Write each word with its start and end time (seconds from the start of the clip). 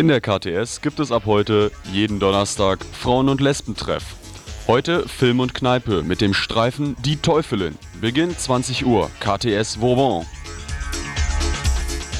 In 0.00 0.08
der 0.08 0.22
KTS 0.22 0.80
gibt 0.80 0.98
es 0.98 1.12
ab 1.12 1.24
heute 1.26 1.70
jeden 1.92 2.20
Donnerstag 2.20 2.78
Frauen- 2.90 3.28
und 3.28 3.42
Lesbentreff. 3.42 4.02
Heute 4.66 5.06
Film 5.06 5.40
und 5.40 5.52
Kneipe 5.52 6.02
mit 6.02 6.22
dem 6.22 6.32
Streifen 6.32 6.96
Die 7.04 7.18
Teufelin. 7.18 7.76
Beginn 8.00 8.34
20 8.34 8.86
Uhr, 8.86 9.10
KTS 9.20 9.78
Vauban. 9.78 10.24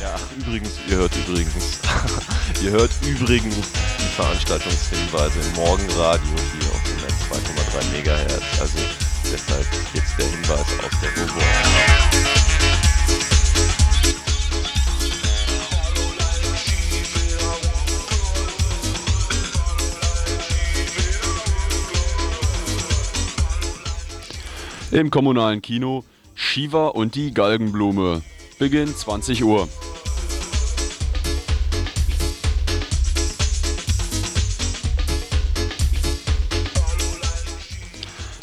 Ja, 0.02 0.14
übrigens, 0.38 0.72
ihr 0.90 0.96
hört 0.98 1.12
übrigens, 1.26 1.80
ihr 2.62 2.70
hört 2.72 2.90
übrigens 3.00 3.56
die 3.56 4.14
Veranstaltungshinweise 4.14 5.38
im 5.40 5.54
Morgenradio 5.56 6.34
hier 6.60 6.68
auf 6.68 6.82
102,3 7.32 8.02
MHz. 8.02 8.60
Also 8.60 8.78
deshalb 9.32 9.66
jetzt 9.94 10.18
der 10.18 10.26
Hinweis 10.26 10.60
aus 10.60 11.00
der 11.00 11.16
Vauban. 11.16 12.39
Im 24.92 25.08
kommunalen 25.12 25.62
Kino 25.62 26.02
Shiva 26.34 26.88
und 26.88 27.14
die 27.14 27.32
Galgenblume. 27.32 28.22
Beginn 28.58 28.88
20 28.88 29.44
Uhr. 29.44 29.68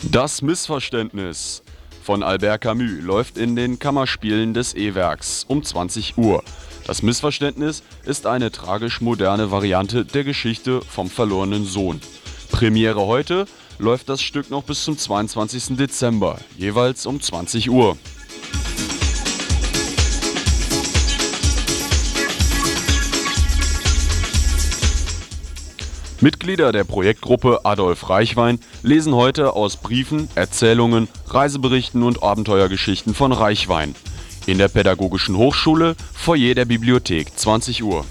Das 0.09 0.42
Missverständnis 0.42 1.64
von 2.02 2.23
Albert 2.23 2.61
Camus 2.61 3.02
läuft 3.02 3.38
in 3.38 3.58
den 3.58 3.78
Kammerspielen 3.78 4.54
des 4.54 4.73
E-Werks 4.73 5.44
um 5.50 5.61
20 5.61 6.17
Uhr. 6.17 6.42
Das 6.86 7.04
Missverständnis 7.04 7.84
ist 8.06 8.26
eine 8.26 8.54
tragisch 8.54 9.02
moderne 9.02 9.52
Variante 9.52 10.06
der 10.06 10.23
Geschichte 10.23 10.80
vom 10.80 11.09
verlorenen 11.09 11.66
Sohn. 11.66 12.00
Premiere 12.50 13.02
heute 13.02 13.48
läuft 13.80 14.09
das 14.09 14.22
Stück 14.22 14.50
noch 14.50 14.64
bis 14.64 14.83
zum 14.83 14.97
22. 14.97 15.78
Dezember, 15.78 16.39
jeweils 16.58 17.06
um 17.06 17.22
20 17.22 17.70
Uhr. 17.70 17.97
Mitglieder 26.20 26.72
der 26.72 26.83
Projektgruppe 26.83 27.59
Adolf 27.64 28.09
Reichwein 28.09 28.59
lesen 28.81 29.14
heute 29.14 29.53
aus 29.53 29.78
Briefen, 29.78 30.28
Erzählungen, 30.33 31.08
Reiseberichten 31.28 32.02
und 32.02 32.23
Abenteuergeschichten 32.23 33.14
von 33.14 33.31
Reichwein. 33.31 33.94
In 34.48 34.58
der 34.58 34.67
Pädagogischen 34.67 35.38
Hochschule, 35.38 35.95
Foyer 36.14 36.55
der 36.55 36.66
Bibliothek, 36.66 37.38
20 37.38 37.83
Uhr. 37.83 38.03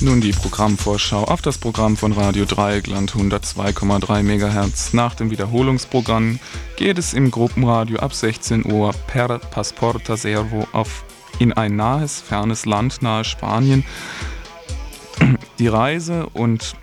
Nun 0.00 0.20
die 0.20 0.30
Programmvorschau 0.30 1.24
auf 1.24 1.42
das 1.42 1.58
Programm 1.58 1.96
von 1.96 2.12
Radio 2.12 2.44
Dreieckland 2.44 3.10
102,3 3.10 4.22
MHz. 4.22 4.92
Nach 4.92 5.16
dem 5.16 5.32
Wiederholungsprogramm 5.32 6.38
geht 6.76 6.98
es 6.98 7.14
im 7.14 7.32
Gruppenradio 7.32 7.98
ab 7.98 8.14
16 8.14 8.70
Uhr 8.70 8.92
per 9.08 9.40
Passporta 9.40 10.16
Servo 10.16 10.68
auf 10.70 11.04
in 11.40 11.52
ein 11.52 11.74
nahes, 11.74 12.20
fernes 12.20 12.64
Land 12.64 13.02
nahe 13.02 13.24
Spanien. 13.24 13.84
Die 15.58 15.66
Reise 15.66 16.26
und 16.28 16.76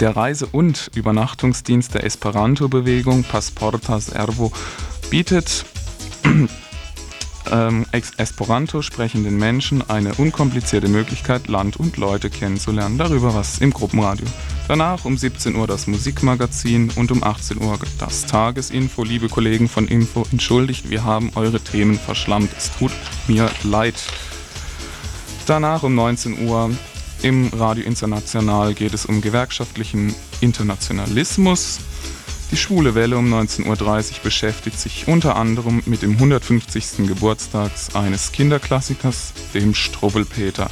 der 0.00 0.14
Reise- 0.14 0.46
und 0.46 0.92
Übernachtungsdienst 0.94 1.94
der 1.94 2.04
Esperanto-Bewegung 2.04 3.24
Passporta 3.24 3.98
Servo 3.98 4.52
bietet 5.10 5.64
ähm, 7.50 7.86
Esperanto 7.92 8.82
sprechenden 8.82 9.38
Menschen 9.38 9.88
eine 9.88 10.14
unkomplizierte 10.14 10.88
Möglichkeit, 10.88 11.48
Land 11.48 11.76
und 11.76 11.96
Leute 11.96 12.30
kennenzulernen. 12.30 12.98
Darüber 12.98 13.34
was 13.34 13.58
im 13.58 13.72
Gruppenradio. 13.72 14.26
Danach 14.68 15.04
um 15.04 15.16
17 15.16 15.56
Uhr 15.56 15.66
das 15.66 15.86
Musikmagazin 15.86 16.90
und 16.96 17.10
um 17.10 17.24
18 17.24 17.62
Uhr 17.62 17.78
das 17.98 18.26
Tagesinfo. 18.26 19.02
Liebe 19.02 19.28
Kollegen 19.28 19.68
von 19.68 19.88
Info, 19.88 20.26
entschuldigt, 20.30 20.90
wir 20.90 21.04
haben 21.04 21.30
eure 21.34 21.60
Themen 21.60 21.98
verschlammt. 21.98 22.50
Es 22.56 22.70
tut 22.76 22.92
mir 23.26 23.50
leid. 23.62 23.94
Danach 25.46 25.82
um 25.82 25.94
19 25.94 26.46
Uhr 26.46 26.70
im 27.22 27.48
Radio 27.48 27.84
International 27.84 28.74
geht 28.74 28.94
es 28.94 29.06
um 29.06 29.20
gewerkschaftlichen 29.20 30.14
Internationalismus. 30.40 31.80
Die 32.50 32.56
Schwule 32.56 32.94
Welle 32.94 33.18
um 33.18 33.32
19.30 33.32 33.66
Uhr 33.66 33.76
beschäftigt 34.22 34.80
sich 34.80 35.06
unter 35.06 35.36
anderem 35.36 35.82
mit 35.84 36.00
dem 36.00 36.12
150. 36.12 37.06
Geburtstag 37.06 37.70
eines 37.92 38.32
Kinderklassikers, 38.32 39.34
dem 39.52 39.74
Strubbelpeter. 39.74 40.70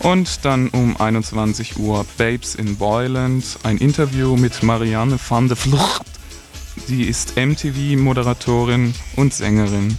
Und 0.00 0.46
dann 0.46 0.68
um 0.70 0.98
21 0.98 1.78
Uhr 1.78 2.06
Babes 2.16 2.54
in 2.54 2.76
Boyland, 2.76 3.44
ein 3.64 3.76
Interview 3.76 4.34
mit 4.36 4.62
Marianne 4.62 5.18
van 5.28 5.48
de 5.48 5.56
Vlucht. 5.56 6.02
Sie 6.86 7.02
ist 7.02 7.36
MTV-Moderatorin 7.36 8.94
und 9.16 9.34
Sängerin. 9.34 9.98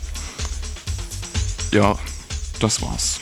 Ja, 1.71 1.99
das 2.59 2.81
war's. 2.81 3.19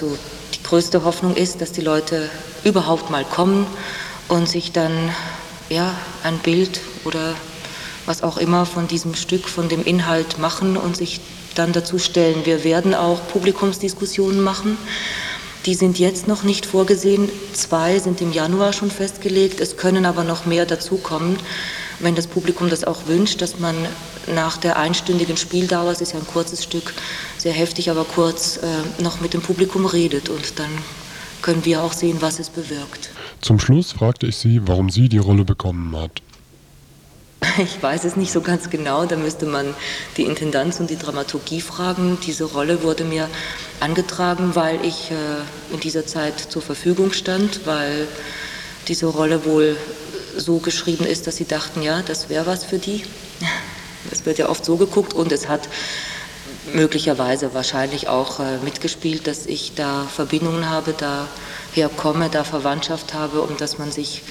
Also 0.00 0.16
die 0.54 0.62
größte 0.62 1.02
Hoffnung 1.02 1.34
ist, 1.34 1.60
dass 1.60 1.72
die 1.72 1.80
Leute 1.80 2.30
überhaupt 2.62 3.10
mal 3.10 3.24
kommen 3.24 3.66
und 4.28 4.48
sich 4.48 4.70
dann 4.70 4.92
ja 5.70 5.92
ein 6.22 6.38
Bild 6.38 6.78
oder 7.04 7.34
was 8.06 8.22
auch 8.22 8.36
immer 8.36 8.64
von 8.64 8.86
diesem 8.86 9.16
Stück, 9.16 9.48
von 9.48 9.68
dem 9.68 9.84
Inhalt 9.84 10.38
machen 10.38 10.76
und 10.76 10.96
sich 10.96 11.20
dann 11.56 11.72
dazu 11.72 11.98
stellen. 11.98 12.46
Wir 12.46 12.62
werden 12.62 12.94
auch 12.94 13.26
Publikumsdiskussionen 13.26 14.40
machen. 14.40 14.78
Die 15.66 15.74
sind 15.74 15.98
jetzt 15.98 16.28
noch 16.28 16.44
nicht 16.44 16.64
vorgesehen. 16.64 17.28
Zwei 17.52 17.98
sind 17.98 18.20
im 18.20 18.30
Januar 18.30 18.72
schon 18.72 18.92
festgelegt. 18.92 19.60
Es 19.60 19.76
können 19.76 20.06
aber 20.06 20.22
noch 20.22 20.46
mehr 20.46 20.64
dazukommen, 20.64 21.40
wenn 22.00 22.14
das 22.14 22.26
Publikum 22.26 22.70
das 22.70 22.84
auch 22.84 23.06
wünscht, 23.06 23.42
dass 23.42 23.58
man 23.58 23.74
nach 24.32 24.56
der 24.56 24.76
einstündigen 24.76 25.36
Spieldauer, 25.36 25.90
es 25.90 26.00
ist 26.00 26.12
ja 26.12 26.18
ein 26.18 26.26
kurzes 26.26 26.62
Stück, 26.62 26.94
sehr 27.38 27.52
heftig, 27.52 27.90
aber 27.90 28.04
kurz, 28.04 28.58
äh, 28.58 29.02
noch 29.02 29.20
mit 29.20 29.34
dem 29.34 29.42
Publikum 29.42 29.86
redet. 29.86 30.28
Und 30.28 30.58
dann 30.58 30.70
können 31.42 31.64
wir 31.64 31.82
auch 31.82 31.92
sehen, 31.92 32.18
was 32.20 32.38
es 32.38 32.50
bewirkt. 32.50 33.10
Zum 33.40 33.58
Schluss 33.58 33.92
fragte 33.92 34.26
ich 34.26 34.36
sie, 34.36 34.60
warum 34.66 34.90
sie 34.90 35.08
die 35.08 35.18
Rolle 35.18 35.44
bekommen 35.44 35.96
hat. 35.96 36.22
Ich 37.58 37.82
weiß 37.82 38.04
es 38.04 38.16
nicht 38.16 38.32
so 38.32 38.40
ganz 38.40 38.70
genau, 38.70 39.04
da 39.06 39.16
müsste 39.16 39.46
man 39.46 39.74
die 40.16 40.24
Intendanz 40.24 40.80
und 40.80 40.90
die 40.90 40.98
Dramaturgie 40.98 41.60
fragen. 41.60 42.18
Diese 42.26 42.44
Rolle 42.44 42.82
wurde 42.82 43.04
mir 43.04 43.28
angetragen, 43.80 44.54
weil 44.54 44.84
ich 44.84 45.10
äh, 45.10 45.74
in 45.74 45.80
dieser 45.80 46.06
Zeit 46.06 46.38
zur 46.38 46.62
Verfügung 46.62 47.12
stand, 47.12 47.66
weil 47.66 48.08
diese 48.88 49.06
Rolle 49.06 49.44
wohl 49.44 49.76
so 50.38 50.58
geschrieben 50.58 51.04
ist, 51.04 51.26
dass 51.26 51.36
sie 51.36 51.46
dachten, 51.46 51.82
ja, 51.82 52.02
das 52.02 52.28
wäre 52.28 52.46
was 52.46 52.64
für 52.64 52.78
die. 52.78 53.02
Es 54.10 54.24
wird 54.24 54.38
ja 54.38 54.48
oft 54.48 54.64
so 54.64 54.76
geguckt 54.76 55.12
und 55.12 55.32
es 55.32 55.48
hat 55.48 55.68
möglicherweise 56.72 57.54
wahrscheinlich 57.54 58.08
auch 58.08 58.40
äh, 58.40 58.58
mitgespielt, 58.58 59.26
dass 59.26 59.46
ich 59.46 59.74
da 59.74 60.04
Verbindungen 60.04 60.68
habe, 60.68 60.94
daher 60.96 61.88
komme, 61.88 62.28
da 62.30 62.44
Verwandtschaft 62.44 63.14
habe 63.14 63.42
und 63.42 63.60
dass 63.60 63.78
man 63.78 63.90
sich 63.90 64.22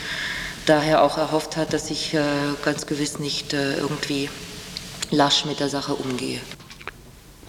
daher 0.66 1.04
auch 1.04 1.18
erhofft 1.18 1.58
hat, 1.58 1.74
dass 1.74 1.90
ich 1.90 2.14
äh, 2.14 2.22
ganz 2.64 2.86
gewiss 2.86 3.20
nicht 3.20 3.54
äh, 3.54 3.78
irgendwie 3.78 4.30
lasch 5.12 5.46
mit 5.46 5.60
der 5.60 5.70
Sache 5.70 5.94
umgehe. 5.94 6.40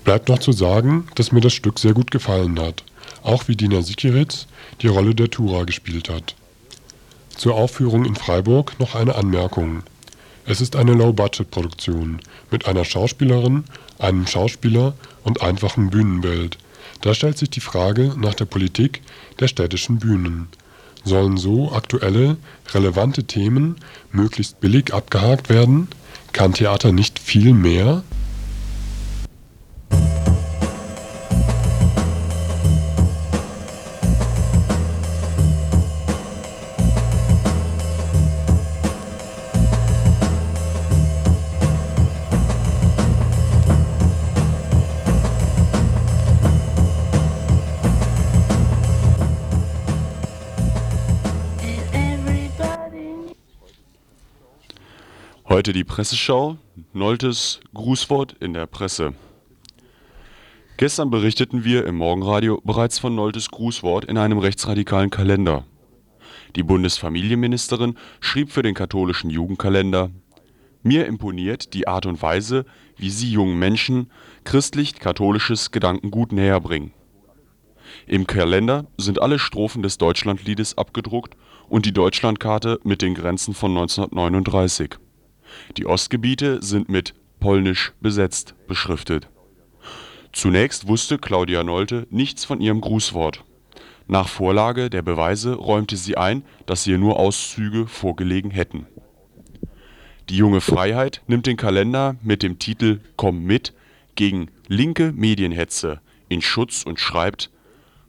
Bleibt 0.05 0.29
noch 0.29 0.39
zu 0.39 0.53
sagen, 0.53 1.09
dass 1.17 1.33
mir 1.33 1.41
das 1.41 1.53
Stück 1.53 1.79
sehr 1.79 1.93
gut 1.93 2.11
gefallen 2.11 2.59
hat, 2.61 2.85
auch 3.23 3.49
wie 3.49 3.57
Dina 3.57 3.83
Sikiritz 3.83 4.47
die 4.81 4.87
Rolle 4.87 5.15
der 5.15 5.31
Tura 5.31 5.65
gespielt 5.65 6.09
hat. 6.09 6.35
Zur 7.39 7.55
Aufführung 7.55 8.05
in 8.05 8.17
Freiburg 8.17 8.81
noch 8.81 8.97
eine 8.97 9.15
Anmerkung. 9.15 9.85
Es 10.45 10.61
ist 10.61 10.75
eine 10.75 10.93
Low-Budget-Produktion 10.93 12.19
mit 12.51 12.67
einer 12.67 12.85
Schauspielerin, 12.85 13.63
einem 14.01 14.27
Schauspieler 14.27 14.95
und 15.23 15.41
einfachem 15.41 15.89
Bühnenbild. 15.89 16.59
Da 17.01 17.15
stellt 17.15 17.39
sich 17.39 17.49
die 17.49 17.61
Frage 17.61 18.13
nach 18.19 18.35
der 18.35 18.47
Politik 18.47 19.03
der 19.39 19.47
städtischen 19.47 20.01
Bühnen. 20.01 20.49
Sollen 21.05 21.37
so 21.37 21.71
aktuelle, 21.71 22.39
relevante 22.75 23.23
Themen 23.23 23.77
möglichst 24.11 24.59
billig 24.59 24.93
abgehakt 24.93 25.49
werden? 25.49 25.87
Kann 26.33 26.55
Theater 26.55 26.91
nicht 26.91 27.21
viel 27.21 27.55
mehr? 27.55 28.03
Heute 55.51 55.73
die 55.73 55.83
Presseschau. 55.83 56.59
Noltes 56.93 57.61
Grußwort 57.73 58.37
in 58.39 58.53
der 58.53 58.67
Presse. 58.67 59.15
Gestern 60.77 61.09
berichteten 61.09 61.65
wir 61.65 61.87
im 61.87 61.97
Morgenradio 61.97 62.61
bereits 62.63 62.99
von 62.99 63.15
Noltes 63.15 63.51
Grußwort 63.51 64.05
in 64.05 64.19
einem 64.19 64.37
rechtsradikalen 64.37 65.09
Kalender. 65.09 65.65
Die 66.55 66.63
Bundesfamilienministerin 66.63 67.97
schrieb 68.21 68.53
für 68.53 68.61
den 68.61 68.75
katholischen 68.75 69.31
Jugendkalender 69.31 70.11
Mir 70.83 71.07
imponiert 71.07 71.73
die 71.73 71.89
Art 71.89 72.05
und 72.05 72.21
Weise, 72.21 72.67
wie 72.99 73.09
Sie 73.09 73.31
jungen 73.31 73.59
Menschen 73.59 74.11
christlich-katholisches 74.45 75.71
Gedankengut 75.71 76.31
näherbringen. 76.31 76.93
Im 78.07 78.27
Kalender 78.27 78.85
sind 78.99 79.23
alle 79.23 79.39
Strophen 79.39 79.83
des 79.83 79.97
Deutschlandliedes 79.97 80.77
abgedruckt 80.77 81.39
und 81.71 81.87
die 81.87 81.95
Deutschlandkarte 81.95 82.81
mit 82.85 83.01
den 83.01 83.15
Grenzen 83.15 83.55
von 83.55 83.71
1939. 83.71 84.99
Die 85.77 85.87
Ostgebiete 85.87 86.63
sind 86.63 86.89
mit 86.89 87.15
„polnisch 87.41 87.93
besetzt 88.01 88.55
“beschriftet. 88.67 89.29
Zunächst 90.33 90.89
wusste 90.89 91.19
Claudia 91.19 91.63
Nolte 91.65 92.07
nichts 92.11 92.45
von 92.45 92.61
ihrem 92.61 92.81
Grußwort. 92.81 93.45
Nach 94.07 94.29
Vorlage 94.29 94.91
der 94.91 95.03
Beweise 95.03 95.55
räumte 95.55 95.97
sie 95.97 96.17
ein, 96.17 96.43
dass 96.67 96.87
ihr 96.87 96.99
nur 96.99 97.19
Auszüge 97.19 97.87
vorgelegen 97.87 98.51
hätten. 98.51 98.87
Die 100.29 100.37
junge 100.37 100.61
Freiheit 100.61 101.23
nimmt 101.27 101.47
den 101.47 101.57
Kalender 101.57 102.17
mit 102.23 102.43
dem 102.43 102.59
Titel 102.59 103.01
„Komm 103.17 103.45
mit 103.45 103.75
“gegen 104.15 104.51
„linke 104.69 105.13
Medienhetze 105.13 106.01
“in 106.29 106.43
Schutz 106.43 106.83
und 106.83 107.01
schreibt 107.01 107.51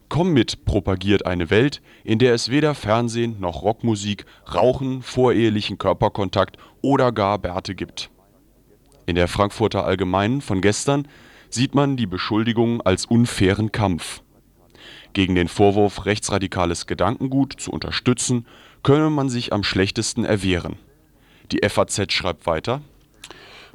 Komm 0.10 0.34
mit 0.34 0.66
propagiert 0.66 1.28
eine 1.28 1.52
Welt, 1.52 1.82
in 2.04 2.18
der 2.18 2.34
es 2.34 2.50
weder 2.50 2.74
Fernsehen 2.74 3.40
noch 3.40 3.62
Rockmusik, 3.62 4.26
Rauchen, 4.54 5.04
vorehelichen 5.04 5.78
Körperkontakt 5.78 6.58
oder 6.82 7.12
gar 7.12 7.38
Bärte 7.38 7.76
gibt. 7.76 8.10
In 9.06 9.16
der 9.16 9.28
Frankfurter 9.28 9.86
Allgemeinen 9.86 10.42
von 10.42 10.62
gestern 10.62 11.08
sieht 11.52 11.76
man 11.76 11.96
die 11.96 12.08
Beschuldigungen 12.08 12.82
als 12.82 13.06
unfairen 13.06 13.72
Kampf. 13.72 14.22
Gegen 15.14 15.36
den 15.36 15.48
Vorwurf, 15.48 16.06
rechtsradikales 16.06 16.88
Gedankengut 16.88 17.54
zu 17.60 17.72
unterstützen, 17.72 18.48
könne 18.82 19.10
man 19.10 19.30
sich 19.30 19.54
am 19.54 19.64
schlechtesten 19.64 20.26
erwehren. 20.26 20.78
Die 21.52 21.68
FAZ 21.68 22.12
schreibt 22.12 22.46
weiter 22.48 22.82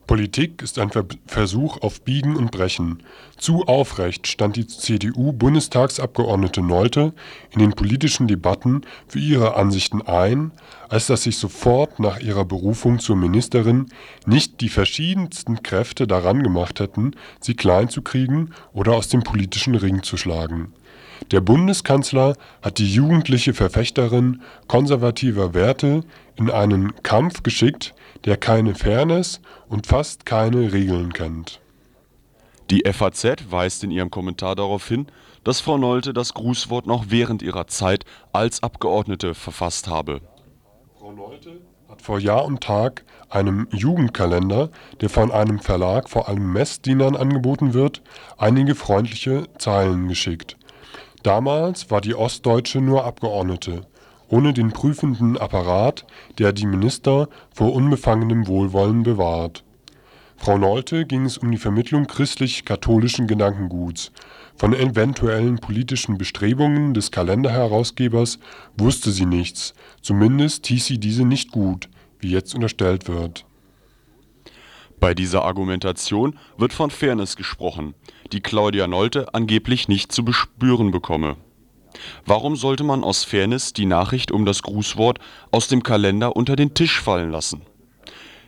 Politik 0.07 0.61
ist 0.61 0.79
ein 0.79 0.91
Versuch 1.27 1.81
auf 1.81 2.03
Biegen 2.03 2.37
und 2.37 2.51
Brechen. 2.51 3.03
Zu 3.39 3.65
aufrecht 3.65 4.27
stand 4.27 4.57
die 4.57 4.67
CDU-Bundestagsabgeordnete 4.67 6.61
Nolte 6.61 7.15
in 7.51 7.61
den 7.61 7.73
politischen 7.73 8.29
Debatten 8.29 8.83
für 9.09 9.19
ihre 9.19 9.57
Ansichten 9.57 10.03
ein, 10.03 10.53
als 10.91 11.07
dass 11.07 11.23
sich 11.23 11.39
sofort 11.39 12.01
nach 12.01 12.21
ihrer 12.21 12.45
Berufung 12.45 12.99
zur 12.99 13.17
Ministerin 13.17 13.87
nicht 14.27 14.61
die 14.61 14.69
verschiedensten 14.69 15.63
Kräfte 15.63 16.07
daran 16.07 16.43
gemacht 16.43 16.81
hätten, 16.81 17.13
sie 17.41 17.55
klein 17.55 17.89
zu 17.89 18.03
kriegen 18.03 18.51
oder 18.75 18.93
aus 18.93 19.09
dem 19.09 19.23
politischen 19.23 19.75
Ring 19.75 20.03
zu 20.03 20.19
schlagen. 20.19 20.75
Der 21.31 21.41
Bundeskanzler 21.41 22.37
hat 22.61 22.79
die 22.79 22.93
jugendliche 22.93 23.55
Verfechterin 23.55 24.43
konservativer 24.69 25.55
Werte 25.55 26.03
in 26.37 26.51
einen 26.51 26.95
Kampf 27.03 27.43
geschickt, 27.43 27.95
der 28.25 28.37
keine 28.37 28.75
Fairness 28.75 29.41
und 29.69 29.87
fast 29.87 30.27
keine 30.27 30.73
Regeln 30.73 31.13
kennt. 31.13 31.61
Die 32.71 32.83
FAZ 32.91 33.51
weist 33.51 33.85
in 33.85 33.91
ihrem 33.91 34.11
Kommentar 34.11 34.57
darauf 34.57 34.89
hin, 34.89 35.07
dass 35.45 35.61
Frau 35.61 35.77
Nolte 35.77 36.15
das 36.15 36.33
Grußwort 36.33 36.87
noch 36.87 37.07
während 37.09 37.43
ihrer 37.43 37.67
Zeit 37.67 38.05
als 38.33 38.63
Abgeordnete 38.63 39.35
verfasst 39.35 39.89
habe. 39.89 40.23
Frau 40.99 41.13
Nolte 41.13 41.61
hat 41.89 42.01
vor 42.01 42.19
Jahr 42.19 42.47
und 42.47 42.63
Tag 42.63 43.05
einem 43.29 43.69
Jugendkalender, 43.71 44.71
der 45.03 45.11
von 45.11 45.31
einem 45.31 45.59
Verlag 45.59 46.09
vor 46.09 46.29
allem 46.29 46.53
Messdienern 46.53 47.15
angeboten 47.15 47.75
wird, 47.75 48.03
einige 48.39 48.75
freundliche 48.75 49.45
Zeilen 49.59 50.09
geschickt. 50.09 50.57
Damals 51.23 51.91
war 51.91 52.01
die 52.01 52.15
Ostdeutsche 52.15 52.81
nur 52.81 53.05
Abgeordnete 53.05 53.87
ohne 54.29 54.53
den 54.53 54.73
prüfenden 54.73 55.37
Apparat, 55.37 56.07
der 56.39 56.53
die 56.53 56.67
Minister 56.67 57.29
vor 57.55 57.73
unbefangenem 57.75 58.47
Wohlwollen 58.47 59.03
bewahrt. 59.03 59.65
Frau 60.37 60.59
Nolte 60.59 61.07
ging 61.07 61.25
es 61.25 61.39
um 61.39 61.51
die 61.51 61.59
Vermittlung 61.59 62.07
christlich-katholischen 62.07 63.27
Gedankenguts. 63.27 64.13
Von 64.57 64.75
eventuellen 64.75 65.59
politischen 65.59 66.19
Bestrebungen 66.19 66.95
des 66.95 67.11
Kalenderherausgebers 67.11 68.39
wusste 68.77 69.11
sie 69.11 69.27
nichts, 69.27 69.75
zumindest 70.01 70.67
hieß 70.67 70.87
sie 70.87 70.99
diese 70.99 71.25
nicht 71.25 71.51
gut, 71.51 71.89
wie 72.19 72.31
jetzt 72.31 72.55
unterstellt 72.55 73.09
wird. 73.09 73.47
Bei 75.01 75.15
dieser 75.15 75.45
Argumentation 75.45 76.39
wird 76.57 76.73
von 76.73 76.91
Fairness 76.91 77.37
gesprochen, 77.37 77.95
die 78.33 78.41
Claudia 78.41 78.87
Nolte 78.87 79.35
angeblich 79.35 79.89
nicht 79.89 80.13
zu 80.13 80.25
bespüren 80.25 80.91
bekomme 80.91 81.37
Warum 82.27 82.57
sollte 82.57 82.85
man 82.85 83.05
aus 83.05 83.25
Fairness 83.25 83.73
die 83.73 83.87
Nachricht 83.87 84.33
um 84.33 84.45
das 84.45 84.63
Grußwort 84.63 85.19
aus 85.51 85.69
dem 85.69 85.83
Kalender 85.83 86.37
unter 86.37 86.57
den 86.57 86.75
Tisch 86.75 87.01
fallen 87.01 87.31
lassen? 87.31 87.63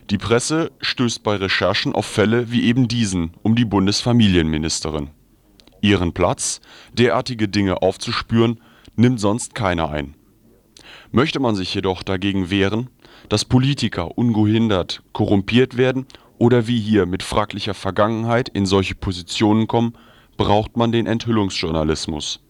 Die 0.09 0.17
Presse 0.17 0.71
stößt 0.79 1.21
bei 1.23 1.35
Recherchen 1.35 1.93
auf 1.93 2.05
Fälle 2.05 2.49
wie 2.51 2.63
eben 2.63 2.87
diesen 2.87 3.31
um 3.43 3.55
die 3.55 3.65
Bundesfamilienministerin. 3.65 5.09
Ihren 5.81 6.13
Platz, 6.13 6.61
derartige 6.93 7.49
Dinge 7.49 7.81
aufzuspüren, 7.81 8.61
nimmt 8.95 9.19
sonst 9.19 9.53
keiner 9.53 9.89
ein. 9.89 10.15
Möchte 11.11 11.39
man 11.39 11.55
sich 11.55 11.73
jedoch 11.73 12.03
dagegen 12.03 12.49
wehren, 12.49 12.89
dass 13.29 13.45
Politiker 13.45 14.17
ungehindert 14.17 15.03
korrumpiert 15.11 15.77
werden 15.77 16.05
oder 16.37 16.67
wie 16.67 16.79
hier 16.79 17.05
mit 17.05 17.21
fraglicher 17.21 17.73
Vergangenheit 17.73 18.49
in 18.49 18.65
solche 18.65 18.95
Positionen 18.95 19.67
kommen, 19.67 19.93
braucht 20.37 20.77
man 20.77 20.91
den 20.91 21.05
Enthüllungsjournalismus 21.05 22.46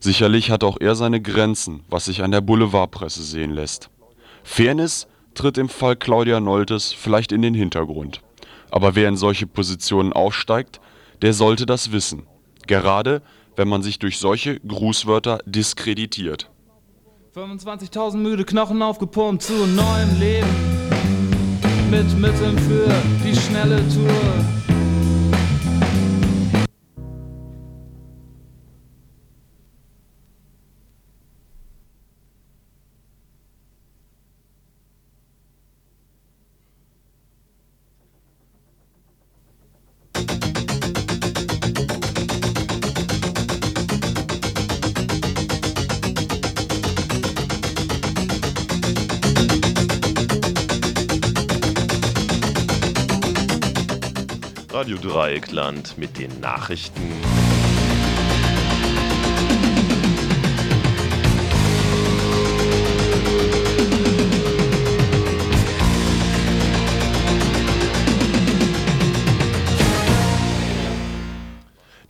Sicherlich 0.00 0.50
hat 0.50 0.64
auch 0.64 0.78
er 0.80 0.94
seine 0.94 1.20
Grenzen, 1.20 1.84
was 1.90 2.06
sich 2.06 2.22
an 2.22 2.30
der 2.30 2.40
Boulevardpresse 2.40 3.22
sehen 3.22 3.50
lässt. 3.50 3.90
Fairness 4.42 5.06
tritt 5.34 5.58
im 5.58 5.68
Fall 5.68 5.94
Claudia 5.94 6.40
Noltes 6.40 6.92
vielleicht 6.92 7.32
in 7.32 7.42
den 7.42 7.52
Hintergrund. 7.52 8.22
Aber 8.70 8.94
wer 8.94 9.08
in 9.08 9.16
solche 9.16 9.46
Positionen 9.46 10.14
aufsteigt, 10.14 10.80
der 11.20 11.34
sollte 11.34 11.66
das 11.66 11.92
wissen. 11.92 12.26
Gerade 12.66 13.20
wenn 13.56 13.68
man 13.68 13.82
sich 13.82 13.98
durch 13.98 14.18
solche 14.18 14.58
Grußwörter 14.60 15.40
diskreditiert. 15.44 16.50
25.000 17.34 18.16
müde 18.16 18.44
Knochen 18.44 18.80
aufgepumpt 18.80 19.42
zu 19.42 19.66
neuem 19.66 20.18
Leben. 20.18 20.48
Mit 21.90 22.18
Mitteln 22.18 22.58
für 22.58 22.88
die 23.22 23.36
schnelle 23.36 23.86
Tour. 23.88 24.79
Dreieckland 55.10 55.98
mit 55.98 56.20
den 56.20 56.38
Nachrichten. 56.38 57.02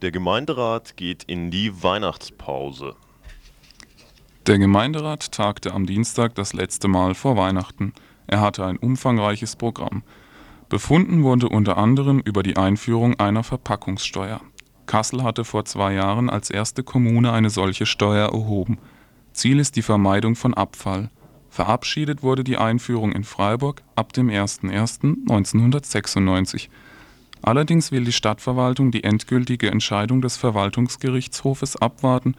Der 0.03 0.11
Gemeinderat 0.11 0.99
geht 0.99 1.23
in 1.23 1.51
die 1.51 1.83
Weihnachtspause. 1.83 2.97
Der 4.47 4.59
Gemeinderat 4.59 5.33
tagte 5.33 5.73
am 5.73 5.87
Dienstag 5.87 6.35
das 6.35 6.53
letzte 6.53 6.87
Mal 6.89 7.15
vor 7.15 7.39
Weihnachten. 7.39 7.95
Er 8.27 8.43
hatte 8.43 8.67
ein 8.67 8.77
umfangreiches 8.77 9.57
Programm. 9.57 10.03
Befunden 10.71 11.23
wurde 11.25 11.49
unter 11.49 11.77
anderem 11.77 12.21
über 12.21 12.45
die 12.45 12.57
Einführung 12.57 13.19
einer 13.19 13.43
Verpackungssteuer. 13.43 14.41
Kassel 14.87 15.25
hatte 15.25 15.45
vor 15.45 15.65
zwei 15.65 15.95
Jahren 15.95 16.31
als 16.31 16.49
erste 16.49 16.85
Kommune 16.85 17.33
eine 17.33 17.51
solche 17.51 17.87
Steuer 17.87 18.29
erhoben. 18.29 18.79
Ziel 19.33 19.59
ist 19.59 19.75
die 19.75 19.83
Vermeidung 19.83 20.37
von 20.37 20.55
Abfall. 20.55 21.11
Verabschiedet 21.49 22.23
wurde 22.23 22.45
die 22.45 22.57
Einführung 22.57 23.11
in 23.11 23.25
Freiburg 23.25 23.83
ab 23.97 24.13
dem 24.13 24.29
01.01.1996. 24.29 26.69
Allerdings 27.43 27.91
will 27.91 28.05
die 28.05 28.13
Stadtverwaltung 28.13 28.93
die 28.93 29.03
endgültige 29.03 29.73
Entscheidung 29.73 30.23
des 30.23 30.37
Verwaltungsgerichtshofes 30.37 31.79
abwarten, 31.79 32.37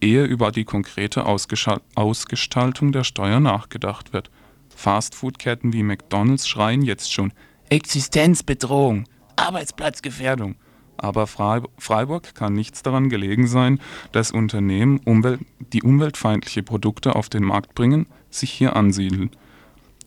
ehe 0.00 0.22
über 0.22 0.52
die 0.52 0.64
konkrete 0.64 1.26
Ausgestaltung 1.26 2.92
der 2.92 3.02
Steuer 3.02 3.40
nachgedacht 3.40 4.12
wird 4.12 4.30
Fastfood-Ketten 4.74 5.72
wie 5.72 5.82
McDonald's 5.82 6.48
schreien 6.48 6.82
jetzt 6.82 7.12
schon 7.12 7.32
Existenzbedrohung, 7.72 9.04
Arbeitsplatzgefährdung. 9.36 10.56
Aber 10.98 11.26
Freiburg 11.26 12.34
kann 12.34 12.52
nichts 12.52 12.82
daran 12.82 13.08
gelegen 13.08 13.46
sein, 13.46 13.80
dass 14.12 14.30
Unternehmen, 14.30 15.00
Umwelt, 15.06 15.40
die 15.72 15.82
umweltfeindliche 15.82 16.62
Produkte 16.62 17.16
auf 17.16 17.30
den 17.30 17.44
Markt 17.44 17.74
bringen, 17.74 18.06
sich 18.28 18.50
hier 18.50 18.76
ansiedeln. 18.76 19.30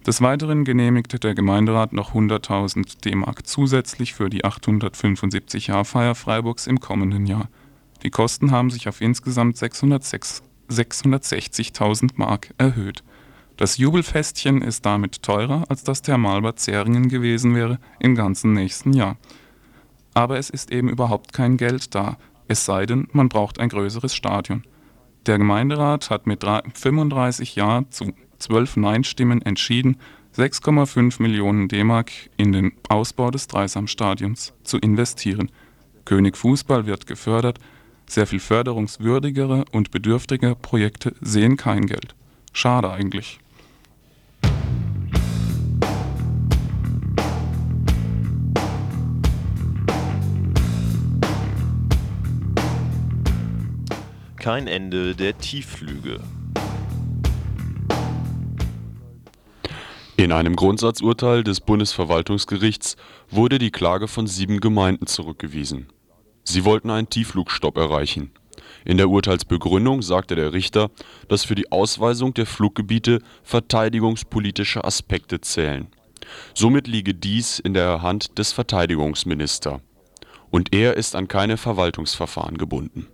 Des 0.06 0.22
Weiteren 0.22 0.64
genehmigte 0.64 1.18
der 1.18 1.34
Gemeinderat 1.34 1.92
noch 1.92 2.14
100.000 2.14 3.02
D-Mark 3.02 3.48
zusätzlich 3.48 4.14
für 4.14 4.30
die 4.30 4.46
875-Jahr-Feier 4.46 6.14
Freiburgs 6.14 6.68
im 6.68 6.80
kommenden 6.80 7.26
Jahr. 7.26 7.50
Die 8.04 8.12
Kosten 8.12 8.52
haben 8.52 8.70
sich 8.70 8.88
auf 8.88 9.02
insgesamt 9.02 9.58
660.000 9.58 12.12
Mark 12.14 12.54
erhöht. 12.60 13.04
Das 13.58 13.78
Jubelfestchen 13.78 14.62
ist 14.62 14.86
damit 14.86 15.24
teurer, 15.24 15.64
als 15.70 15.84
das 15.84 16.02
Thermalbad 16.02 16.60
Zähringen 16.60 17.08
gewesen 17.08 17.56
wäre 17.56 17.80
im 18.00 18.14
ganzen 18.16 18.54
nächsten 18.54 18.92
Jahr. 18.92 19.18
Aber 20.14 20.38
es 20.38 20.50
ist 20.50 20.72
eben 20.72 20.90
überhaupt 20.90 21.32
kein 21.32 21.56
Geld 21.56 21.96
da, 21.96 22.18
es 22.48 22.66
sei 22.66 22.86
denn, 22.86 23.08
man 23.12 23.30
braucht 23.30 23.60
ein 23.60 23.70
größeres 23.70 24.14
Stadion. 24.14 24.64
Der 25.26 25.38
Gemeinderat 25.38 26.10
hat 26.10 26.28
mit 26.28 26.44
35 26.44 27.56
Ja 27.56 27.84
zu 27.90 28.14
12 28.40 28.78
Nein-Stimmen 28.78 29.42
entschieden, 29.42 29.98
6,5 30.38 31.22
Millionen 31.22 31.70
D-Mark 31.70 32.12
in 32.38 32.52
den 32.52 32.74
Ausbau 32.90 33.32
des 33.32 33.48
Dreisamstadions 33.48 34.54
zu 34.64 34.78
investieren. 34.78 35.50
König 36.04 36.38
Fußball 36.38 36.86
wird 36.86 37.08
gefördert, 37.08 37.60
sehr 38.06 38.28
viel 38.28 38.42
förderungswürdigere 38.42 39.66
und 39.72 39.92
bedürftige 39.92 40.56
Projekte 40.56 41.16
sehen 41.22 41.58
kein 41.58 41.86
Geld. 41.88 42.16
Schade 42.54 42.92
eigentlich. 42.92 43.40
Kein 54.46 54.68
Ende 54.68 55.16
der 55.16 55.36
Tiefflüge. 55.40 56.20
In 60.18 60.32
einem 60.32 60.56
Grundsatzurteil 60.56 61.44
des 61.44 61.62
Bundesverwaltungsgerichts 61.62 62.96
wurde 63.32 63.58
die 63.58 63.72
Klage 63.72 64.08
von 64.08 64.28
sieben 64.28 64.60
Gemeinden 64.60 65.08
zurückgewiesen. 65.08 65.88
Sie 66.44 66.64
wollten 66.64 66.92
einen 66.92 67.10
Tiefflugstopp 67.10 67.76
erreichen. 67.76 68.30
In 68.86 68.98
der 68.98 69.10
Urteilsbegründung 69.10 70.04
sagte 70.04 70.36
der 70.36 70.54
Richter, 70.54 70.92
dass 71.28 71.44
für 71.44 71.56
die 71.56 71.72
Ausweisung 71.72 72.36
der 72.36 72.46
Fluggebiete 72.46 73.24
verteidigungspolitische 73.42 74.84
Aspekte 74.84 75.42
zählen. 75.42 75.88
Somit 76.54 76.86
liege 76.86 77.16
dies 77.16 77.58
in 77.58 77.74
der 77.74 78.04
Hand 78.04 78.38
des 78.38 78.52
Verteidigungsminister. 78.52 79.82
Und 80.52 80.72
er 80.72 80.98
ist 80.98 81.16
an 81.16 81.28
keine 81.28 81.58
Verwaltungsverfahren 81.58 82.60
gebunden 82.60 83.08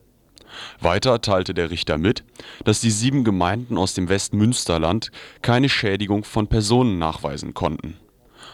weiter 0.79 1.21
teilte 1.21 1.53
der 1.53 1.71
Richter 1.71 1.97
mit, 1.97 2.23
dass 2.65 2.81
die 2.81 2.91
sieben 2.91 3.23
Gemeinden 3.23 3.77
aus 3.77 3.93
dem 3.93 4.09
Westmünsterland 4.09 5.11
keine 5.41 5.69
Schädigung 5.69 6.23
von 6.23 6.47
Personen 6.47 6.99
nachweisen 6.99 7.53
konnten. 7.53 7.97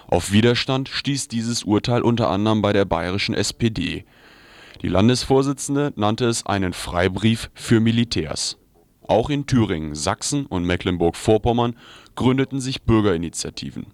Auf 0.08 0.32
Widerstand 0.32 0.90
stieß 0.90 1.28
dieses 1.28 1.64
Urteil 1.64 2.02
unter 2.02 2.30
anderem 2.30 2.62
bei 2.62 2.74
der 2.74 2.86
bayerischen 2.86 3.36
SPD. 3.36 4.06
Die 4.82 4.88
Landesvorsitzende 4.88 5.92
nannte 5.96 6.26
es 6.26 6.46
einen 6.46 6.74
Freibrief 6.74 7.50
für 7.54 7.80
Militärs. 7.80 8.58
Auch 9.02 9.30
in 9.30 9.48
Thüringen, 9.48 9.96
Sachsen 9.96 10.46
und 10.46 10.64
Mecklenburg-Vorpommern 10.66 11.76
gründeten 12.16 12.60
sich 12.62 12.84
Bürgerinitiativen. 12.84 13.88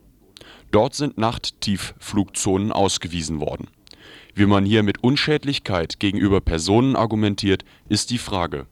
Dort 0.71 0.95
sind 0.95 1.17
Nachttiefflugzonen 1.17 2.71
ausgewiesen 2.71 3.39
worden 3.39 3.67
wie 4.35 4.45
man 4.45 4.65
hier 4.65 4.83
mit 4.83 5.03
Unschädlichkeit 5.03 5.99
gegenüber 5.99 6.41
Personen 6.41 6.95
argumentiert, 6.95 7.63
ist 7.87 8.09
die 8.09 8.17
Frage. 8.17 8.65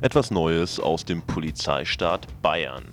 Etwas 0.00 0.30
Neues 0.30 0.80
aus 0.80 1.04
dem 1.04 1.22
Polizeistaat 1.22 2.26
Bayern. 2.42 2.84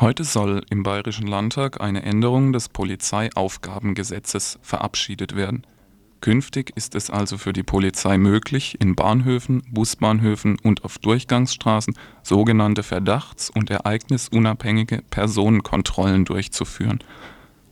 Heute 0.00 0.24
soll 0.24 0.64
im 0.70 0.82
Bayerischen 0.82 1.26
Landtag 1.26 1.80
eine 1.80 2.02
Änderung 2.02 2.52
des 2.52 2.68
Polizeiaufgabengesetzes 2.68 4.58
verabschiedet 4.62 5.34
werden 5.34 5.64
Künftig 6.20 6.72
ist 6.74 6.96
es 6.96 7.10
also 7.10 7.38
für 7.38 7.52
die 7.52 7.62
Polizei 7.62 8.18
möglich, 8.18 8.76
in 8.80 8.96
Bahnhöfen, 8.96 9.62
Busbahnhöfen 9.70 10.58
und 10.64 10.84
auf 10.84 10.98
Durchgangsstraßen 10.98 11.94
sogenannte 12.24 12.82
verdachts 12.82 13.50
und 13.50 13.70
ereignisunabhängige 13.70 15.02
Personenkontrollen 15.10 16.24
durchzuführen. 16.24 16.98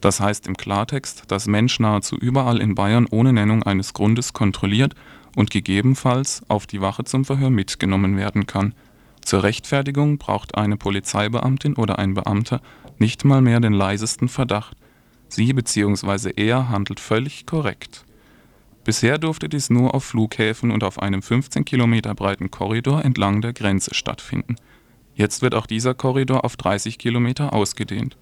Das 0.00 0.20
heißt 0.20 0.46
im 0.46 0.56
Klartext, 0.56 1.24
dass 1.26 1.48
Mensch 1.48 1.80
nahezu 1.80 2.16
überall 2.16 2.60
in 2.60 2.76
Bayern 2.76 3.06
ohne 3.10 3.32
Nennung 3.32 3.64
eines 3.64 3.94
Grundes 3.94 4.32
kontrolliert 4.32 4.94
und 5.34 5.50
gegebenenfalls 5.50 6.42
auf 6.46 6.68
die 6.68 6.80
Wache 6.80 7.02
zum 7.02 7.24
Verhör 7.24 7.50
mitgenommen 7.50 8.16
werden 8.16 8.46
kann. 8.46 8.74
Zur 9.22 9.42
Rechtfertigung 9.42 10.18
braucht 10.18 10.56
eine 10.56 10.76
Polizeibeamtin 10.76 11.74
oder 11.74 11.98
ein 11.98 12.14
Beamter 12.14 12.60
nicht 12.98 13.24
mal 13.24 13.42
mehr 13.42 13.58
den 13.58 13.72
leisesten 13.72 14.28
Verdacht. 14.28 14.76
Sie 15.28 15.52
bzw. 15.52 16.30
er 16.36 16.68
handelt 16.68 17.00
völlig 17.00 17.44
korrekt 17.44 18.05
Bisher 18.86 19.18
durfte 19.18 19.48
dies 19.48 19.68
nur 19.68 19.96
auf 19.96 20.04
Flughäfen 20.04 20.70
und 20.70 20.84
auf 20.84 21.02
einem 21.02 21.20
15 21.20 21.64
Kilometer 21.64 22.14
breiten 22.14 22.52
Korridor 22.52 23.04
entlang 23.04 23.40
der 23.40 23.52
Grenze 23.52 23.92
stattfinden. 23.96 24.54
Jetzt 25.16 25.42
wird 25.42 25.56
auch 25.56 25.66
dieser 25.66 25.92
Korridor 25.92 26.44
auf 26.44 26.56
30 26.56 26.96
Kilometer 26.96 27.52
ausgedehnt. 27.52 28.16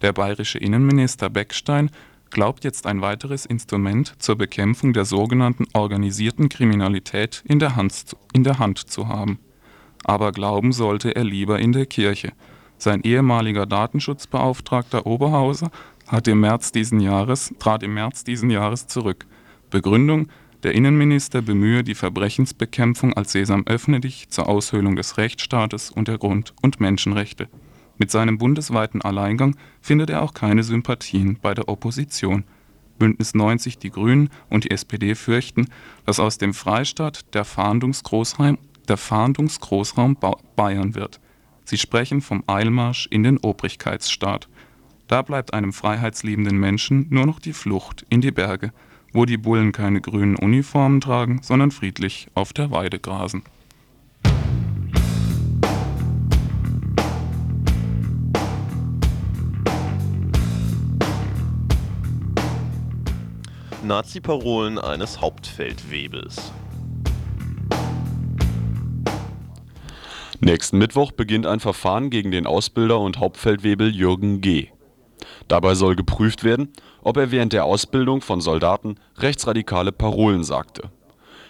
Der 0.00 0.14
bayerische 0.14 0.58
Innenminister 0.58 1.28
Beckstein 1.28 1.90
glaubt 2.30 2.64
jetzt 2.64 2.86
ein 2.86 3.02
weiteres 3.02 3.44
Instrument 3.44 4.14
zur 4.18 4.36
Bekämpfung 4.36 4.94
der 4.94 5.04
sogenannten 5.04 5.66
organisierten 5.74 6.48
Kriminalität 6.48 7.42
in 7.46 7.58
der 7.58 7.76
Hand, 7.76 8.16
in 8.32 8.44
der 8.44 8.58
Hand 8.58 8.78
zu 8.78 9.08
haben. 9.08 9.40
Aber 10.04 10.32
glauben 10.32 10.72
sollte 10.72 11.14
er 11.14 11.24
lieber 11.24 11.58
in 11.58 11.72
der 11.72 11.84
Kirche. 11.84 12.32
Sein 12.78 13.02
ehemaliger 13.02 13.66
Datenschutzbeauftragter 13.66 15.04
Oberhauser 15.04 15.70
hat 16.06 16.26
im 16.28 16.40
März 16.40 16.72
diesen 16.72 17.00
Jahres, 17.00 17.52
trat 17.58 17.82
im 17.82 17.92
März 17.92 18.24
diesen 18.24 18.48
Jahres 18.48 18.86
zurück. 18.86 19.26
Begründung: 19.72 20.28
Der 20.64 20.74
Innenminister 20.74 21.40
bemühe 21.40 21.82
die 21.82 21.94
Verbrechensbekämpfung 21.94 23.14
als 23.14 23.32
Sesam 23.32 23.64
öffne 23.66 24.00
dich 24.00 24.28
zur 24.28 24.46
Aushöhlung 24.46 24.96
des 24.96 25.16
Rechtsstaates 25.16 25.90
und 25.90 26.08
der 26.08 26.18
Grund 26.18 26.52
und 26.60 26.78
Menschenrechte. 26.78 27.48
Mit 27.96 28.10
seinem 28.10 28.36
bundesweiten 28.36 29.00
Alleingang 29.00 29.56
findet 29.80 30.10
er 30.10 30.22
auch 30.22 30.34
keine 30.34 30.62
Sympathien 30.62 31.38
bei 31.40 31.54
der 31.54 31.70
Opposition. 31.70 32.44
Bündnis 32.98 33.34
90, 33.34 33.78
die 33.78 33.90
Grünen 33.90 34.28
und 34.50 34.64
die 34.64 34.70
SPD 34.72 35.14
fürchten, 35.14 35.68
dass 36.04 36.20
aus 36.20 36.36
dem 36.36 36.52
Freistaat 36.52 37.34
der 37.34 37.46
Fahndungsgroßraum, 37.46 38.58
der 38.88 38.98
Fahndungsgroßraum 38.98 40.18
Bayern 40.54 40.94
wird. 40.94 41.18
Sie 41.64 41.78
sprechen 41.78 42.20
vom 42.20 42.44
Eilmarsch 42.46 43.08
in 43.10 43.22
den 43.22 43.38
Obrigkeitsstaat. 43.38 44.48
Da 45.08 45.22
bleibt 45.22 45.54
einem 45.54 45.72
freiheitsliebenden 45.72 46.58
Menschen 46.58 47.06
nur 47.08 47.24
noch 47.24 47.40
die 47.40 47.54
Flucht 47.54 48.04
in 48.10 48.20
die 48.20 48.32
Berge 48.32 48.70
wo 49.12 49.24
die 49.24 49.36
Bullen 49.36 49.72
keine 49.72 50.00
grünen 50.00 50.36
Uniformen 50.36 51.00
tragen, 51.00 51.40
sondern 51.42 51.70
friedlich 51.70 52.28
auf 52.34 52.52
der 52.52 52.70
Weide 52.70 52.98
grasen. 52.98 53.42
Nazi-Parolen 63.84 64.78
eines 64.78 65.20
Hauptfeldwebels. 65.20 66.52
Nächsten 70.40 70.78
Mittwoch 70.78 71.12
beginnt 71.12 71.46
ein 71.46 71.60
Verfahren 71.60 72.10
gegen 72.10 72.30
den 72.30 72.46
Ausbilder 72.46 73.00
und 73.00 73.18
Hauptfeldwebel 73.18 73.94
Jürgen 73.94 74.40
G. 74.40 74.68
Dabei 75.48 75.74
soll 75.74 75.94
geprüft 75.94 76.42
werden, 76.42 76.72
ob 77.02 77.16
er 77.16 77.30
während 77.30 77.52
der 77.52 77.64
Ausbildung 77.64 78.20
von 78.20 78.40
Soldaten 78.40 78.96
rechtsradikale 79.18 79.92
Parolen 79.92 80.44
sagte. 80.44 80.90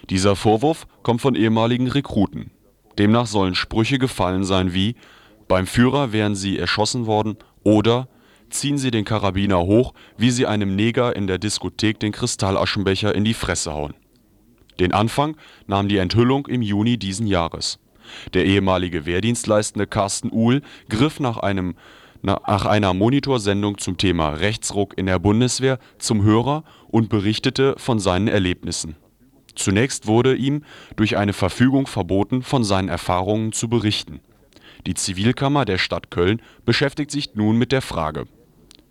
Dieser 0.09 0.35
Vorwurf 0.35 0.85
kommt 1.01 1.21
von 1.21 1.35
ehemaligen 1.35 1.87
Rekruten. 1.87 2.51
Demnach 2.97 3.27
sollen 3.27 3.55
Sprüche 3.55 3.97
gefallen 3.97 4.43
sein 4.43 4.73
wie 4.73 4.95
„Beim 5.47 5.67
Führer 5.67 6.11
wären 6.11 6.35
Sie 6.35 6.57
erschossen 6.57 7.05
worden 7.05 7.37
“oder 7.63 8.07
„Ziehen 8.49 8.77
Sie 8.77 8.91
den 8.91 9.05
Karabiner 9.05 9.59
hoch, 9.59 9.93
wie 10.17 10.29
Sie 10.29 10.45
einem 10.45 10.75
Neger 10.75 11.15
in 11.15 11.25
der 11.25 11.39
Diskothek 11.39 11.99
den 11.99 12.11
Kristallaschenbecher 12.11 13.15
in 13.15 13.23
die 13.23 13.33
Fresse 13.33 13.73
hauen. 13.73 13.95
“Den 14.79 14.93
Anfang 14.93 15.37
nahm 15.65 15.87
die 15.87 15.97
Enthüllung 15.97 16.47
im 16.47 16.61
Juni 16.61 16.97
diesen 16.97 17.25
Jahres. 17.27 17.79
Der 18.33 18.45
ehemalige 18.45 19.05
Wehrdienstleistende 19.05 19.87
Carsten 19.87 20.29
Uhl 20.31 20.61
griff 20.89 21.19
nach 21.19 21.37
einem 21.37 21.75
nach 22.23 22.65
einer 22.65 22.93
Monitorsendung 22.93 23.77
zum 23.77 23.97
Thema 23.97 24.29
Rechtsruck 24.29 24.97
in 24.97 25.05
der 25.05 25.19
Bundeswehr 25.19 25.77
zum 25.99 26.23
Hörer 26.23 26.63
und 26.87 27.09
berichtete 27.09 27.75
von 27.77 27.99
seinen 27.99 28.27
Erlebnissen. 28.27 28.95
Zunächst 29.55 30.07
wurde 30.07 30.35
ihm 30.35 30.63
durch 30.95 31.17
eine 31.17 31.33
Verfügung 31.33 31.85
verboten, 31.85 32.41
von 32.41 32.63
seinen 32.63 32.89
Erfahrungen 32.89 33.51
zu 33.51 33.69
berichten. 33.69 34.21
Die 34.87 34.95
Zivilkammer 34.95 35.65
der 35.65 35.77
Stadt 35.77 36.11
Köln 36.11 36.41
beschäftigt 36.65 37.11
sich 37.11 37.35
nun 37.35 37.57
mit 37.57 37.71
der 37.71 37.81
Frage: 37.81 38.25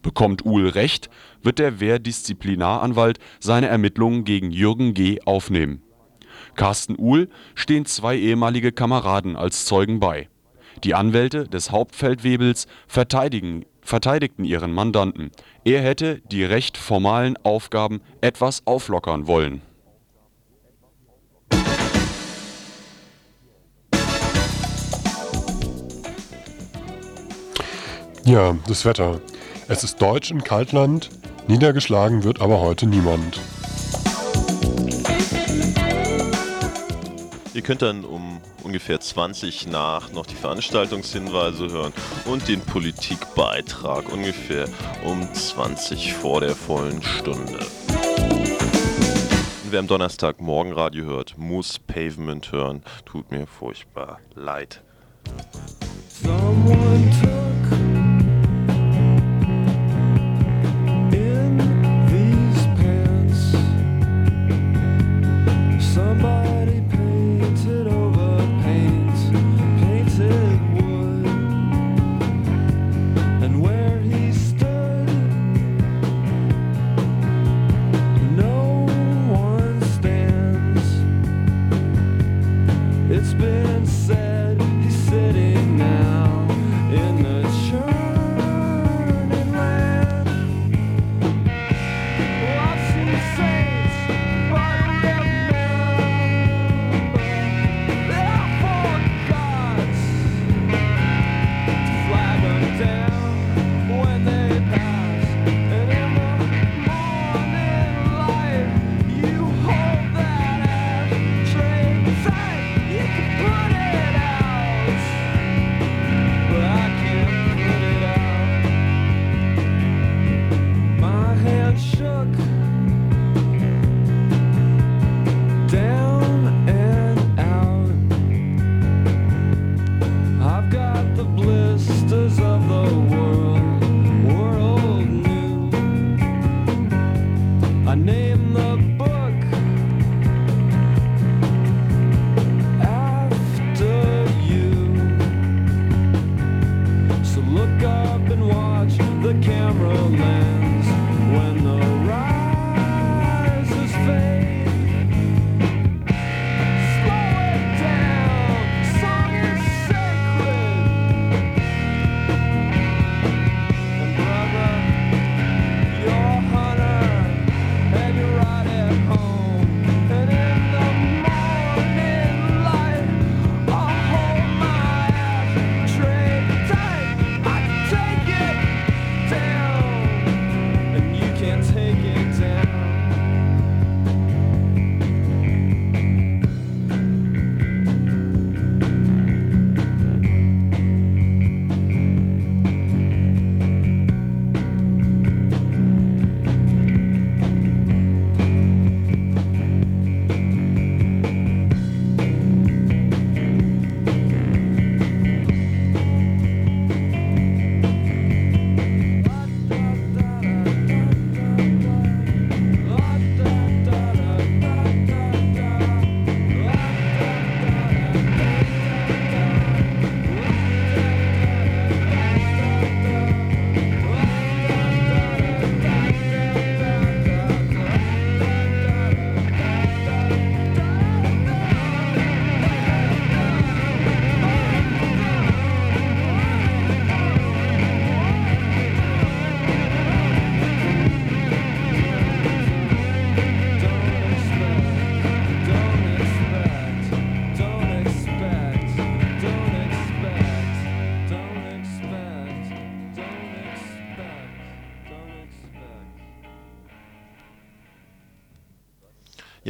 Bekommt 0.02 0.44
Uhl 0.44 0.68
Recht, 0.68 1.10
wird 1.42 1.58
der 1.58 1.80
Wehrdisziplinaranwalt 1.80 3.18
seine 3.40 3.68
Ermittlungen 3.68 4.24
gegen 4.24 4.50
Jürgen 4.50 4.94
G. 4.94 5.20
aufnehmen. 5.24 5.82
Carsten 6.54 6.96
Uhl 6.98 7.28
stehen 7.54 7.86
zwei 7.86 8.16
ehemalige 8.16 8.72
Kameraden 8.72 9.36
als 9.36 9.64
Zeugen 9.64 10.00
bei. 10.00 10.28
Die 10.84 10.94
Anwälte 10.94 11.46
des 11.46 11.70
Hauptfeldwebels 11.70 12.66
verteidigten 12.88 14.44
ihren 14.44 14.72
Mandanten, 14.72 15.30
er 15.64 15.80
hätte 15.80 16.20
die 16.30 16.44
recht 16.44 16.76
formalen 16.76 17.36
Aufgaben 17.44 18.00
etwas 18.20 18.66
auflockern 18.66 19.28
wollen. 19.28 19.62
Ja, 28.24 28.56
das 28.66 28.84
Wetter. 28.84 29.20
Es 29.68 29.84
ist 29.84 30.02
deutsch 30.02 30.30
in 30.30 30.42
Kaltland, 30.42 31.10
niedergeschlagen 31.46 32.24
wird 32.24 32.40
aber 32.40 32.60
heute 32.60 32.86
niemand. 32.86 33.40
Ihr 37.54 37.60
könnt 37.60 37.82
dann 37.82 38.04
um 38.04 38.40
ungefähr 38.62 38.98
20 38.98 39.66
nach 39.66 40.10
noch 40.12 40.24
die 40.24 40.34
Veranstaltungshinweise 40.34 41.70
hören 41.70 41.92
und 42.24 42.48
den 42.48 42.62
Politikbeitrag 42.62 44.10
ungefähr 44.10 44.66
um 45.04 45.32
20 45.34 46.14
vor 46.14 46.40
der 46.40 46.56
vollen 46.56 47.02
Stunde. 47.02 47.58
Und 49.64 49.70
wer 49.70 49.80
am 49.80 49.86
Donnerstag 49.86 50.40
Morgenradio 50.40 51.04
hört, 51.04 51.36
muss 51.36 51.78
Pavement 51.78 52.52
hören. 52.52 52.82
Tut 53.04 53.30
mir 53.30 53.46
furchtbar 53.46 54.20
leid. 54.34 54.82
Someone 56.08 57.21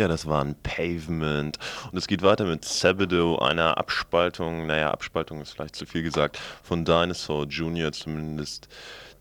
Ja, 0.03 0.09
das 0.09 0.27
war 0.27 0.45
ein 0.45 0.57
Pavement. 0.65 1.61
Und 1.93 1.97
es 1.97 2.09
geht 2.09 2.23
weiter 2.23 2.45
mit 2.45 2.65
Sabido, 2.65 3.39
einer 3.39 3.79
Abspaltung, 3.79 4.67
naja, 4.67 4.91
Abspaltung 4.91 5.41
ist 5.41 5.53
vielleicht 5.53 5.77
zu 5.77 5.87
viel 5.87 6.03
gesagt, 6.03 6.41
von 6.65 6.85
Dinosaur 6.85 7.45
Jr., 7.45 7.93
zumindest 7.93 8.67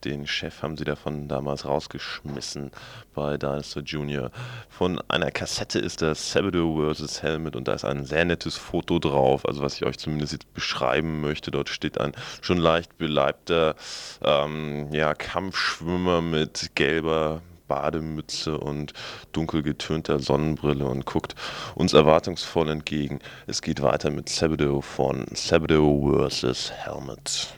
Den 0.03 0.25
Chef 0.25 0.63
haben 0.63 0.77
sie 0.77 0.83
davon 0.83 1.27
damals 1.27 1.65
rausgeschmissen 1.65 2.71
bei 3.13 3.37
Dinosaur 3.37 3.83
Jr. 3.83 4.31
Von 4.69 4.99
einer 5.07 5.29
Kassette 5.29 5.77
ist 5.77 6.01
das 6.01 6.31
Sabado 6.31 6.91
vs. 6.91 7.21
Helmet 7.21 7.55
und 7.55 7.67
da 7.67 7.73
ist 7.73 7.85
ein 7.85 8.03
sehr 8.03 8.25
nettes 8.25 8.57
Foto 8.57 8.97
drauf, 8.97 9.47
also 9.47 9.61
was 9.61 9.75
ich 9.75 9.85
euch 9.85 9.99
zumindest 9.99 10.33
jetzt 10.33 10.51
beschreiben 10.55 11.21
möchte. 11.21 11.51
Dort 11.51 11.69
steht 11.69 12.01
ein 12.01 12.13
schon 12.41 12.57
leicht 12.57 12.97
beleibter 12.97 13.75
ähm, 14.23 14.91
ja, 14.91 15.13
Kampfschwimmer 15.13 16.21
mit 16.21 16.71
gelber 16.73 17.43
Bademütze 17.71 18.57
und 18.57 18.91
dunkel 19.31 19.63
getönter 19.63 20.19
Sonnenbrille 20.19 20.85
und 20.85 21.05
guckt 21.05 21.35
uns 21.73 21.93
erwartungsvoll 21.93 22.69
entgegen. 22.69 23.19
Es 23.47 23.61
geht 23.61 23.81
weiter 23.81 24.11
mit 24.11 24.27
Sabado 24.27 24.81
von 24.81 25.25
Sabado 25.33 26.27
vs. 26.29 26.73
Helmet. 26.83 27.53